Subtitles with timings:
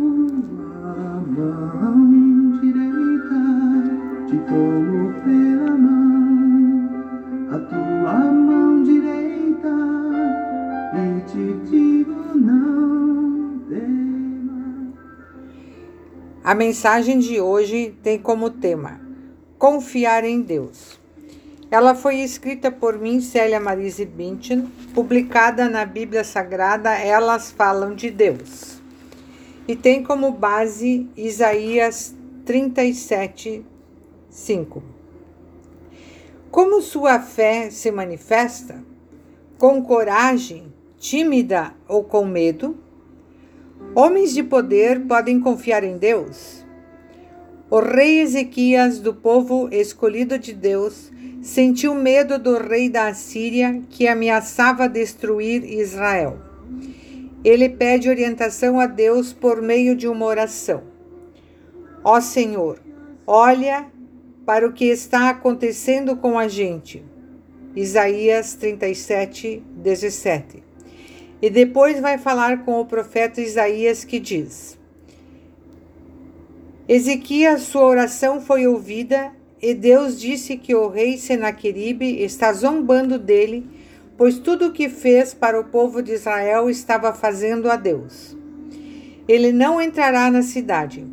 [16.43, 18.99] A mensagem de hoje tem como tema
[19.57, 20.99] Confiar em Deus.
[21.71, 28.11] Ela foi escrita por mim, Célia Marise Bündchen, publicada na Bíblia Sagrada Elas Falam de
[28.11, 28.81] Deus.
[29.65, 32.13] E tem como base Isaías
[32.43, 33.65] 37,
[34.29, 34.83] 5.
[36.51, 38.83] Como sua fé se manifesta?
[39.57, 42.82] Com coragem, tímida ou com medo?
[43.95, 46.65] Homens de poder podem confiar em Deus?
[47.69, 51.11] O rei Ezequias, do povo escolhido de Deus,
[51.43, 56.39] sentiu medo do rei da Assíria que ameaçava destruir Israel.
[57.43, 60.81] Ele pede orientação a Deus por meio de uma oração.
[62.03, 62.79] Ó Senhor,
[63.27, 63.85] olha
[64.43, 67.05] para o que está acontecendo com a gente.
[67.75, 70.72] Isaías 37, 17.
[71.43, 74.79] E depois vai falar com o profeta Isaías que diz:
[76.87, 79.29] Ezequias, sua oração foi ouvida,
[79.61, 83.69] e Deus disse que o rei Senaqueribe está zombando dele,
[84.17, 88.37] pois tudo o que fez para o povo de Israel estava fazendo a Deus.
[89.27, 91.05] Ele não entrará na cidade.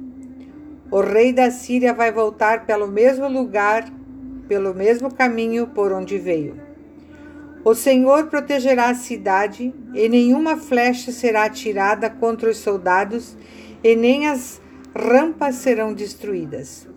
[0.92, 3.92] O rei da Síria vai voltar pelo mesmo lugar,
[4.47, 6.70] pelo mesmo caminho por onde veio.
[7.62, 13.36] O Senhor protegerá a cidade, e nenhuma flecha será atirada contra os soldados,
[13.84, 14.61] e nem as
[14.97, 16.89] rampas serão destruídas.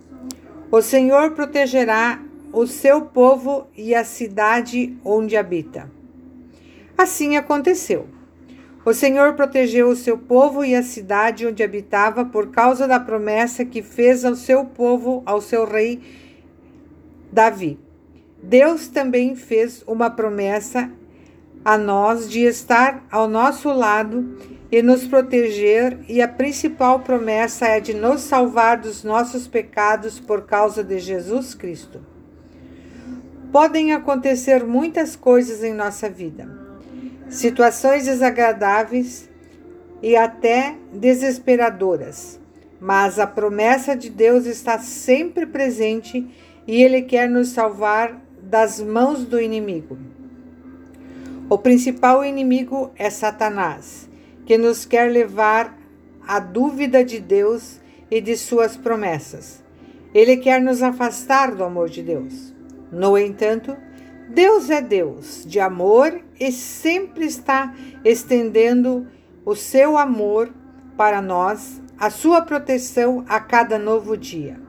[0.70, 2.20] O Senhor protegerá
[2.52, 5.90] o seu povo e a cidade onde habita.
[6.96, 8.06] Assim aconteceu.
[8.86, 13.64] O Senhor protegeu o seu povo e a cidade onde habitava por causa da promessa
[13.64, 16.00] que fez ao seu povo, ao seu rei
[17.32, 17.83] Davi.
[18.48, 20.90] Deus também fez uma promessa
[21.64, 24.36] a nós de estar ao nosso lado
[24.70, 30.42] e nos proteger, e a principal promessa é de nos salvar dos nossos pecados por
[30.42, 32.04] causa de Jesus Cristo.
[33.50, 36.46] Podem acontecer muitas coisas em nossa vida,
[37.30, 39.30] situações desagradáveis
[40.02, 42.38] e até desesperadoras,
[42.78, 46.28] mas a promessa de Deus está sempre presente
[46.66, 48.23] e Ele quer nos salvar
[48.54, 49.98] das mãos do inimigo.
[51.50, 54.08] O principal inimigo é Satanás
[54.46, 55.76] que nos quer levar
[56.24, 59.60] à dúvida de Deus e de suas promessas.
[60.14, 62.54] Ele quer nos afastar do amor de Deus.
[62.92, 63.76] No entanto,
[64.28, 69.08] Deus é Deus de amor e sempre está estendendo
[69.44, 70.48] o seu amor
[70.96, 74.60] para nós, a sua proteção a cada novo dia.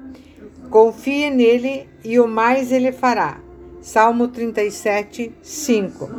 [0.71, 3.44] Confie nele e o mais ele fará.
[3.85, 6.09] Salmo 37, 5.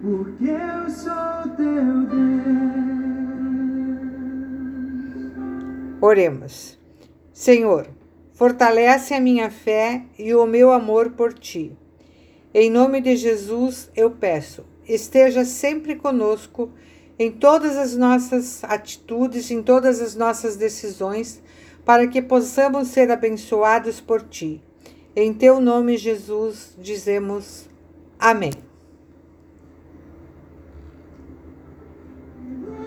[0.00, 2.38] Porque eu sou teu Deus.
[6.00, 6.78] Oremos.
[7.34, 7.86] Senhor,
[8.32, 11.76] fortalece a minha fé e o meu amor por ti.
[12.54, 16.70] Em nome de Jesus eu peço, esteja sempre conosco
[17.18, 21.42] em todas as nossas atitudes, em todas as nossas decisões,
[21.84, 24.62] para que possamos ser abençoados por ti.
[25.20, 27.68] Em teu nome, Jesus, dizemos
[28.20, 28.52] amém.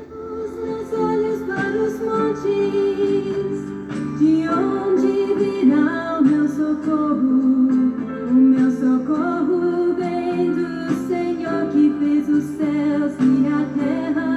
[0.07, 2.45] Os meus olhos para os montes,
[4.17, 7.35] de onde virá o meu socorro?
[8.29, 14.31] O meu socorro vem do Senhor que fez os céus e a terra.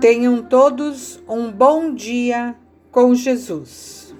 [0.00, 2.56] Tenham todos um bom dia
[2.94, 4.13] com Jesus.